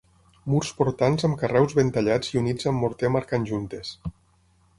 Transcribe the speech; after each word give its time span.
Murs 0.51 0.69
portants 0.77 1.27
amb 1.29 1.37
carreus 1.41 1.75
ben 1.81 1.91
tallats 1.99 2.33
i 2.33 2.41
units 2.41 2.71
amb 2.73 2.85
morter 2.85 3.13
marcant 3.19 3.47
juntes. 3.53 3.95